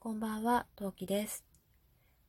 [0.00, 1.44] こんばんは、トウキです。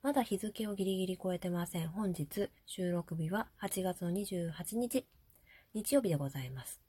[0.02, 1.90] まだ日付をギリギリ超えてません。
[1.90, 5.06] 本日、収録日は8月の28日、
[5.76, 6.82] 日曜日でございます。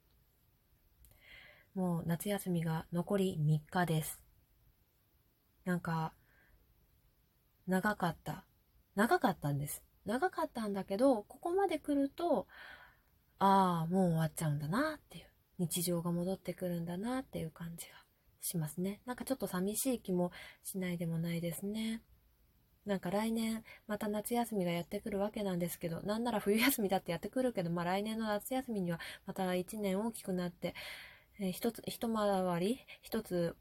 [1.75, 4.23] もう夏休みが残り3日です。
[5.67, 6.15] なんか、
[7.67, 8.47] 長かった。
[8.95, 9.83] 長かったんです。
[10.07, 12.47] 長かったんだけど、ここまで来ると、
[13.39, 15.27] ああ、もう終わっちゃうんだなっていう、
[15.59, 18.01] 日常が戻ってくるんだなっていう感じが
[18.41, 19.01] しますね。
[19.07, 20.33] なんかちょっと寂しい気も
[20.65, 22.03] しないでもないですね。
[22.87, 30.75] なんか来年また夏休みがやってくるわけなんですけど、なんなら冬休みだってやってくるけど、まあ来年の夏休みにはまた1年大きくなって、
[31.41, 33.57] えー一つ、一回り一つ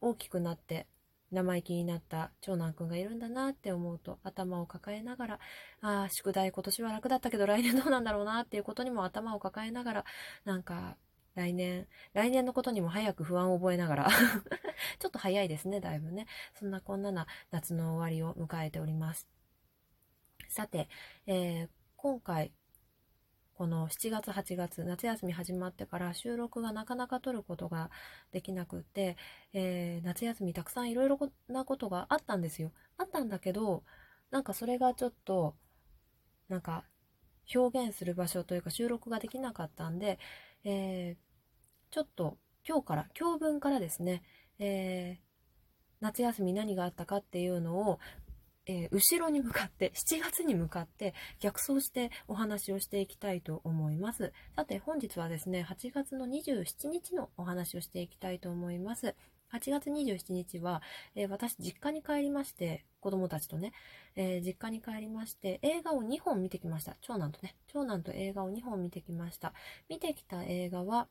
[0.00, 0.86] 大きくなって
[1.30, 5.38] 生意気になった長男くんがいるんだなって思うと頭を抱えながら、
[5.80, 10.04] ああ、宿題今年は楽だったけど来年どうなんだろうなっていうことにも頭を抱えながら、
[10.44, 10.96] なんか
[11.34, 14.08] 来年、来年のことにも早く不安を覚えながら
[14.98, 16.26] ちょっと早いですね、だいぶね。
[16.54, 19.28] そんなこんなな夏の終わりを迎えております。
[20.48, 20.88] さて、
[21.26, 22.52] えー今回、
[23.54, 27.90] この7月8月夏休み始まってから収録がなかなか撮ることが
[28.32, 29.16] できなくて、
[29.52, 32.72] えー夏休みたくさんいろいろなことがあったんですよ。
[32.98, 33.84] あったんだけど
[34.30, 35.54] なんかそれがちょっと
[36.48, 36.84] なんか
[37.54, 40.18] 表現する場所というか収録ができなかったんで、
[40.64, 41.32] えー
[41.90, 44.22] ちょっと今日から今日分からですね、
[44.58, 45.32] えー
[46.00, 48.00] 夏休み何があったかっていうのを
[48.66, 54.32] えー後ろに向かって 7月に向かって逆走してお話をしていきたいと思います。
[54.56, 59.14] さて本日はですね8月の27日のお話をしていきたいと思います。
[59.52, 60.82] 8月27日は、
[61.14, 63.72] えー私実家に帰りまして子供たちとね、
[64.16, 66.96] えー実家に帰りまして映画を2本見てきました。
[67.02, 67.54] 長男とね。
[67.68, 69.52] 長男と映画を2本見てきました。
[69.88, 71.08] 見てきた映画は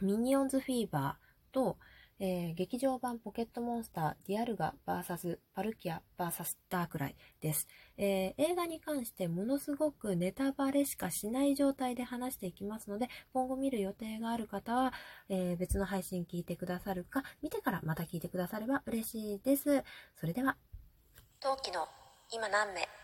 [0.00, 1.78] ミニオンズフィーバーと、
[2.24, 14.92] えー劇場版ポケットモンスターディアルガ VS パルキア VS ダークライです、えー映画に関してものすごくネタバレしかしない状態で話していきますので今後見る予定がある方は、
[15.28, 19.82] えー別の配信聞いてくださるか見てからまた聞いてくだされば嬉しいです。
[20.14, 20.56] それでは。
[21.40, 21.88] 陶器の
[22.30, 23.01] 今何名？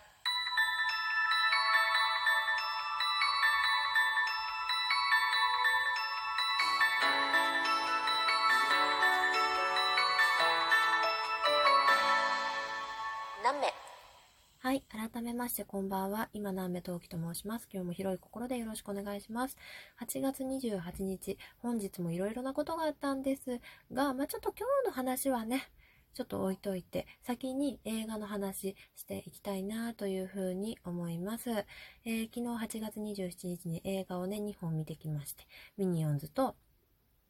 [14.69, 14.85] はい。
[14.91, 16.29] 改めまして、こんばんは。
[16.35, 17.67] 今、南目陶器と申します。
[17.73, 19.57] 今日も広い心でよろしくお願いします。
[19.99, 25.71] 8月28日、本日もいろいろなことがあったんですが、まあ、ちょっと今日の話はね、
[26.13, 31.49] ちょっと置いといて、先に映画の話していきたいなというふうに思います。
[31.49, 35.45] えー昨日8月27日に映画をね、2本見てきまして、
[35.79, 36.57] ミニオンズと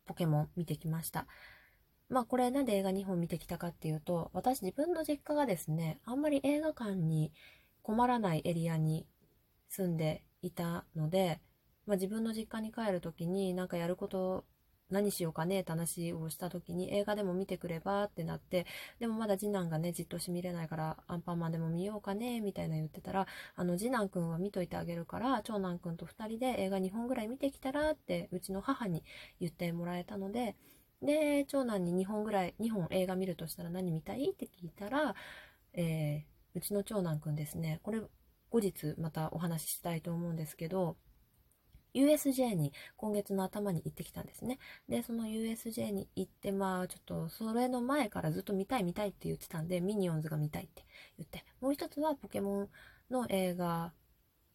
[0.06, 1.28] ポケモン見てきました。
[2.08, 7.32] まあこれなんで映画2本見てきたかっていうと私自分の実家がですねあんまり映画館に
[7.82, 9.06] 困らないエリアに
[9.69, 11.41] 住んでいたので、
[11.86, 14.44] まあ、自分の実家に帰る時になんかやること
[14.91, 18.66] 何しようかねって話をした時に映画でも見てくればってなって
[18.98, 29.04] でもまだ次男がねじっとしみれないからアンパンマンでも見ようかねみたいな言ってたらあの次男くんは見といてあげるから長男くんと2人で映画2本ぐらい見てきたらってうちの母に
[29.40, 30.56] 言ってもらえたので
[31.03, 34.31] で、長男に2本ぐらい、2本映画見るとしたら何見たい？
[34.32, 35.14] って聞いたら、
[35.75, 38.00] えーうちの長男くんですね、これ
[38.50, 40.97] 後日またお話ししたいと思うんですけど、
[41.94, 44.58] USJ に今月の頭に行ってきたんですね。
[44.88, 50.84] で、その USJ に行って、まあちょっとそれの前からずっと見たい見たいって言ってたんで、ミニオンズが見たいって
[51.19, 52.69] 言って、もう一つはポケモン
[53.10, 53.92] の映画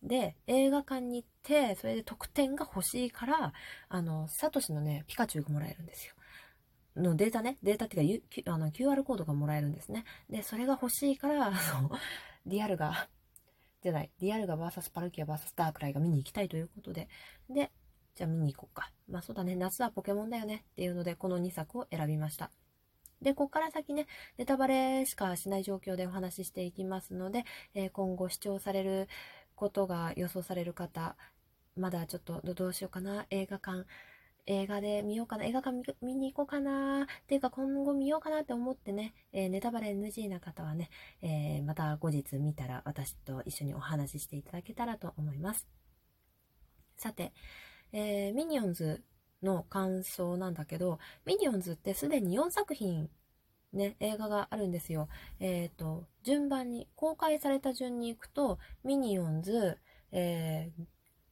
[0.03, 3.53] で、映画館に行って、それで特典が欲しいから、
[3.90, 6.14] あの、サトシのね、ピカチュウがもらえるんですよ。
[6.96, 10.06] のデータね、データっていうか、ゆあの QR コードがもらえるんですね。
[10.30, 11.92] で、それが欲しいから、あの、
[12.46, 13.08] ディアルガ、
[13.81, 17.08] じゃない、ディアルガ VS パルキア VS ダークライが見に行きたいということで、
[17.50, 17.72] で、
[18.16, 18.92] じゃあ見に行こうか。
[19.09, 22.52] まあそうだね、夏はポケモンだよねっていうので、この2作を選びました。
[23.22, 24.08] で、こっから先ね、
[24.38, 29.08] ネタバレしかしない状況でお話ししていきますので、えー今後視聴される
[29.56, 31.16] ことが予想される方、
[31.76, 33.85] まだちょっとどうしようかな、映画館、
[34.45, 40.90] 映画で見ようかな、映画館見に行こうかな、っていうか今後見ようかなって思ってね、えーネタバレ NG な方はね、
[41.22, 45.67] えーまた後日見たら私と一緒にお話ししていただけたらと思います。
[46.97, 47.34] さて、
[47.93, 49.03] えーミニオンズ
[49.41, 53.09] の感想なんだけど、ミニオンズってすでに4作品
[53.73, 55.09] ね、映画があるんですよ。
[55.40, 59.79] えっ、と、順番に、公開された順に行くと、ミニオンズ、
[60.11, 60.85] えー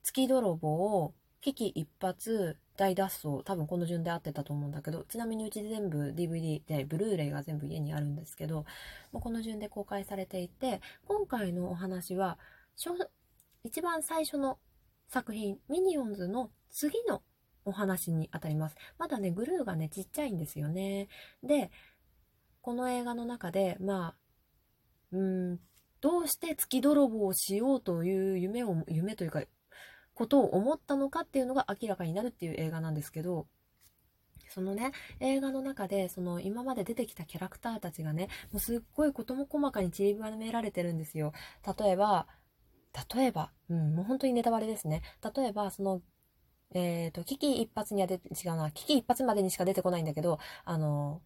[0.04, 8.66] 月泥棒、危機一髪大脱走多分この順で合ってたと思うんだけどちなみにうち全部 DVD でブルーレイが全部家にあるんですけど
[9.12, 12.38] もうこの順で公開されていて今回のお話は
[13.64, 14.60] 一番最初の
[15.08, 17.22] 作品ミニオンズの次の
[17.66, 18.76] お話にあたります。
[18.98, 21.10] まだねグルーがねちっちゃいんですよね。
[21.44, 21.70] で
[22.62, 24.16] この映画の中でまあ
[25.12, 25.60] うん
[26.00, 29.44] どうして月泥棒をしようという夢を夢というか
[30.22, 33.48] ことを思ったのかっていうのが明らかになるっていう映画なんですけど、
[34.50, 41.34] そのね、映画の中で、その今まで出てきたキャラクターたちがね、もうすっごい事も細かに散りばめられてるんですよ。
[41.80, 42.28] 例えば、
[43.16, 45.02] 例えば、うん、もう本当にネタバレですね。
[45.36, 46.04] 例えば、その、
[46.76, 51.24] えっ、ー、と、危機一発には出て、違うな、危機一発までにしか出てこないんだけど、あの、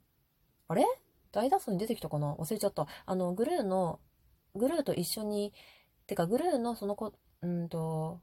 [0.70, 0.86] あれ？
[1.34, 2.34] 大脱走に出てきたかな？
[2.36, 2.88] 忘れちゃった。
[3.06, 4.00] あの、グルーの、
[4.56, 5.52] グルーと一緒に、
[6.08, 7.12] てか、グルーのその子、
[7.42, 8.22] うんと、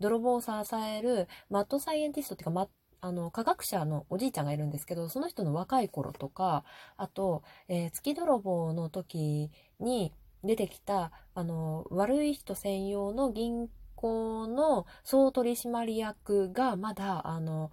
[0.00, 2.68] 泥棒を支えるマッドサイエンティストっていうか、ま、
[3.02, 6.64] あの、科学者のおじいちゃんがいるんですけど、その人の若い頃とか、
[6.96, 10.12] あと、えー、月泥棒の時に
[10.44, 17.70] 出てきた、あの、悪い人専用の銀行の総取締役がまだ、あの、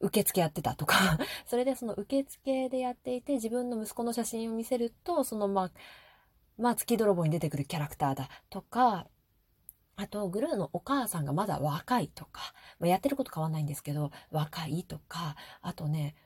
[0.00, 0.96] 受付やってたとか。
[1.46, 5.70] それでその受付でやっていて、自分の息子の写真を見せると、そのまあ、
[6.56, 9.06] まあ、月泥棒に出てくるキャラクターだとか、
[9.96, 16.16] あと、グルーのお母さんがまだ若いとか、まあ、やってること変わんないんですけど、若いとか、あとね、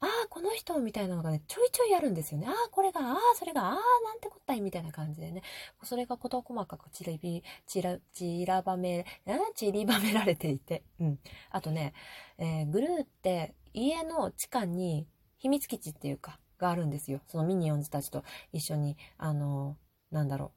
[0.00, 2.46] ああ、この人みたいなのがね、ちょいちょいあるんですよね。
[2.46, 5.42] ああ、これが、ああ、それが、ああ、なんてこったいみたいな感じでね。
[5.82, 9.06] それが事細かくちりび、ちら、ちらばめ、
[9.54, 10.82] ちりばめられていて。
[11.00, 11.18] うん。
[11.50, 11.94] あとね、
[12.38, 15.06] えー、グルーって家の地下に
[15.38, 17.20] 秘密基地っていうか、があるんですよ。
[17.26, 19.76] そのミニオンズたちと一緒に、あの、
[20.10, 20.52] なんだろ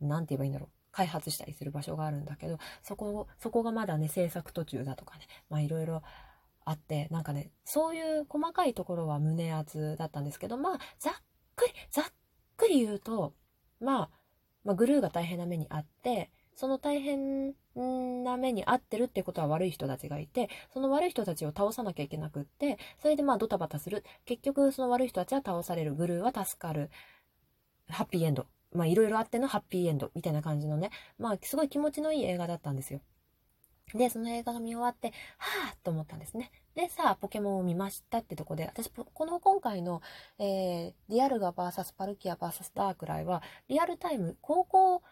[0.00, 0.06] う。
[0.06, 0.81] なんて言えばいいんだろう。
[0.92, 6.02] 開発したりする場所があるんだけど、そこ、そこがまだね、制作途中だとかね、まあいろいろ
[6.64, 11.14] あって、なんかね、そういう細かいところは胸熱だったんですけど、まあ、ざっ
[11.56, 12.04] くり、ざっ
[12.56, 13.34] くり言うと、
[13.80, 14.10] まあ、
[14.64, 17.54] まあ、グルーが大変な目にあって、その大変
[18.24, 24.04] な目に遭ってるってことは悪い人たちがいて、その悪い人たちを倒さなきゃいけなくって、それでまあドタバタする。
[24.26, 25.94] 結局その悪い人たちは倒される。
[25.94, 26.90] グルーは助かる。
[27.88, 33.00] ハッピーエンドまあいろいろあってのハッピーエンドみたいな感じのね、まあすごい気持ちのいい映画だったんですよ。
[33.94, 36.50] で、その映画が見終わって、はぁと思ったんですね。
[36.74, 40.00] で、さあ、ポケモンを見ましたってとこで、私、この今回の、
[40.38, 45.02] えー、リアルガ VS パルキア VS ダークライは、リアルタイム、高校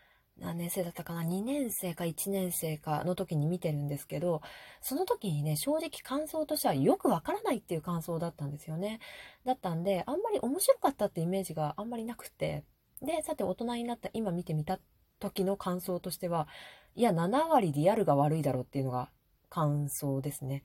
[0.40, 4.40] 何年生だったかな ?2 年生か1年生かの時に見てるんですけど、
[4.80, 9.00] その時にね、正直感想としてはよくわからないっていう感想だったんですよね。
[9.44, 12.64] だったんで、あんまり面白かったってイメージがあんまりなくて、
[13.02, 14.78] で、さて大人になった今見てみた
[15.18, 16.48] 時の感想としては、
[16.94, 19.10] いや、7割リアルが悪いだろうっていうのが
[19.48, 20.64] 感想ですね。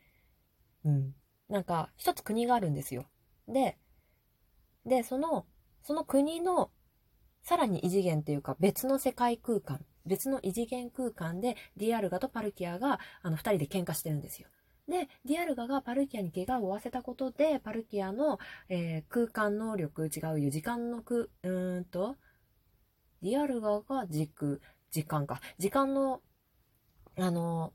[0.83, 1.15] うん。
[1.49, 3.05] なんか、一つ国があるんですよ。
[3.47, 3.77] で、
[4.85, 5.45] で、その、
[5.83, 6.71] その国の、
[7.41, 14.47] さらに異次元っていうか別の世界空間、別の異次元空間でディアルガとパルキアが、あの、二人で喧嘩してるんですよ。
[14.87, 18.37] で、ディアルガがパルキアに怪我を負わせたことで、パルキアの、
[18.69, 22.17] えー、空間能力、違うよ、時間の空、うーんと、
[23.21, 24.61] ディアルガが軸、
[24.91, 25.41] 時間か。
[25.57, 26.21] 時間の、
[27.17, 27.73] あの、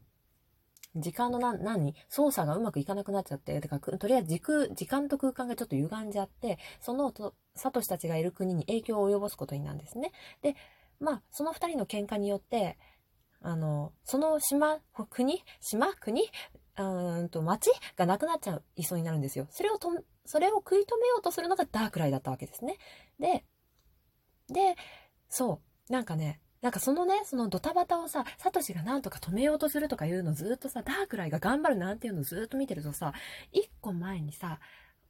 [0.97, 1.95] 時間の何、何？
[2.09, 10.13] 操作がうまくいかなくなっちゃって、てか、とりあえず時空、時間と空間がちょっと歪んじゃって、そのと、サトシたちがいる国に影響を及ぼすことになるんですね。
[10.43, 10.57] で、
[10.99, 12.79] まあ、その二人の喧嘩によって、
[13.41, 15.43] あの、その島、国？
[15.61, 15.95] 島？
[15.95, 16.29] 国？
[16.89, 19.47] うんと、町がなくなっちゃいそうになるんですよ。
[19.51, 19.89] それをと、
[20.25, 22.79] それを食い止めようとするのがダークライだったわけですね。
[23.19, 23.45] で、
[24.49, 24.77] で、
[25.29, 25.93] そう。
[25.93, 33.13] なんかね、なんかそのね、そのドタバタをさ、サトシがなんとか止めようとするとかいうのずっとさ、ダークライが頑張るなんていうのずっと見てるとさ、
[33.53, 34.61] 一個前にさ、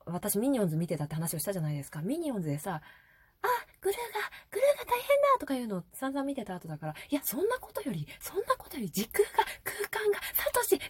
[0.07, 2.03] 私ミニオンズ見てたって話をしたじゃないですか。
[2.03, 2.83] ミニオンズでさ、
[3.81, 10.87] グルーが、グルーが大変だとかいうのを散々見てた後だから、いや、そんなことより、そんなことより時空が、空間が、サトシ、頑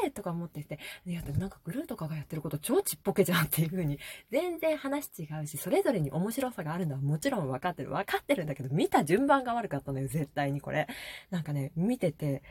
[0.00, 3.98] 張れとか思ってて、いや、でもなんかグルーとかがやってること超ちっぽけじゃんっていう風に、
[4.30, 7.90] 全然話違うし、それぞれに面白さがあるのはもちろん分かってる。
[7.90, 10.86] 分かってるんだけど、見た順番が悪かったのよ、絶対にこれ。
[11.30, 12.42] なんかね、見てて、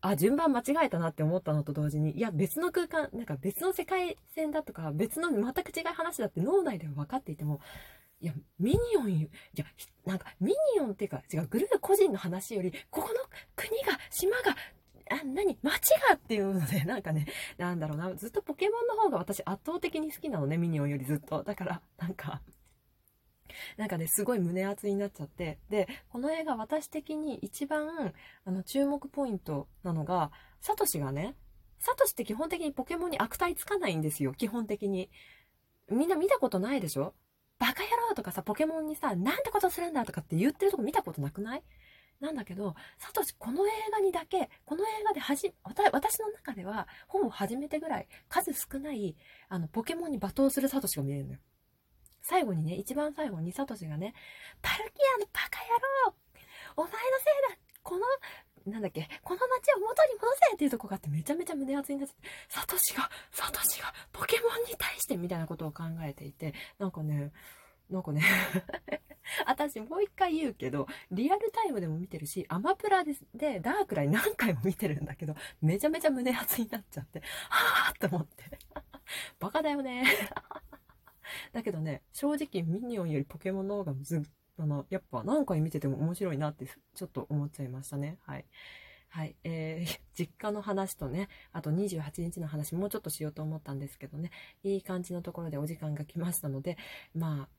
[0.00, 7.60] あ、順番間違えたなって思ったのと同時に、いや、別の空間、なんか別の世界線だとか、別の全く違う話だって脳内では分かっていても、
[8.20, 9.64] いや、ミニオン、いや、
[10.04, 13.14] なんか、ミニオンっていうか、違う、グループ個人の話より、ここの
[13.54, 14.56] 国が、島が、
[15.10, 17.26] あ、何街がっていうので、なんかね、
[17.58, 21.42] なんだろうな、ずっとポケモンの方が私圧倒的に好きなのね、ミニオンよりずっと。
[21.42, 22.40] だから、なんか、
[23.76, 25.58] なんかね、すごい胸熱になっちゃって。
[25.68, 31.36] で、この映画私的に一番、あの、注目ポイントなのが、サトシがね、
[31.78, 35.10] サトシって基本的にポケモンに悪態つかないんですよ、基本的に。
[35.90, 37.14] みんな見たことないでしょ？
[37.58, 41.62] バカ野とかさ、ポケモンにさ、なんてことするんだとかって言ってるとこ見たことなくない？
[42.18, 49.14] なんだけど、サトシこの映画にだけ、この映画ではじ、私の中では、ほぼ初めてぐらい、数少ない、
[49.50, 51.38] あの、ポケモンに罵倒するサトシが見えるのよ。
[52.22, 54.14] 最後にね、一番最後にサトシがね、
[54.62, 56.14] パルキアのバカ野郎
[56.76, 57.04] お前のせ
[57.52, 62.14] いだこの、なんだっけ、この街を元に戻せっていうとこがあってめちゃめちゃ胸熱になって、
[62.48, 67.30] サトシが、サトシがポケモンに対してみたいなことを考えていて、なんかね、
[67.90, 68.22] なんかね
[69.46, 78.44] 私もう一回言うけど、リアルタイムでも見てるし、アマプラででダークライ何回も見てるんだけど、めちゃめちゃ胸熱になっちゃって、はぁーと思って。
[79.38, 80.04] バカだよね
[81.52, 84.22] だけどね、正直ミニオンよりポケモンの方がず
[84.58, 88.18] あの、やっぱ何回見てても面白いなってちょっと思っちゃいましたね。
[88.22, 88.44] はい。
[89.08, 89.36] はい。
[89.44, 94.30] えー、実家の話とね、あと28日の話もうちょっとしようと思ったんですけどね、
[94.62, 96.76] いい感じのところでお時間が来ましたので、
[97.14, 97.55] まあ、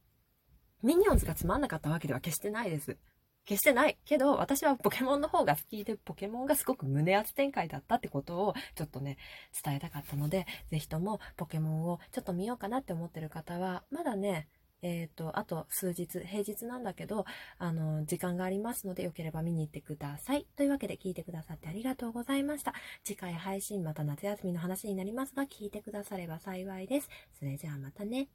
[0.83, 2.97] ミニオンズがつまんなかったわけでは決してないです。
[3.45, 3.97] 決してない。
[4.05, 9.17] けど、私はポケモンの方が好きで、ポケモンがすごく胸熱展開だったってことを、ちょっとね、
[9.63, 14.49] 伝えたかったので、ぜひともポケモンをちょっと見ようかなって思ってる方は、まだね、
[14.81, 17.25] えっ、ー、と、あと数日、平日なんだけど、
[17.57, 20.45] あの、時間がありますので、よければ見に行ってください。
[20.57, 22.73] というわけで聞いてくださってありがとうございました。
[23.03, 27.09] 次回配信また夏休みの話になりますが、聞いてくだされば幸いです。
[27.39, 28.27] それじゃあまたね。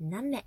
[0.00, 0.44] 何名